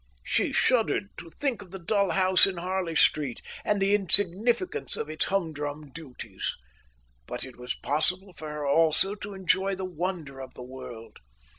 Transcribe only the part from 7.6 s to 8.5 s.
possible for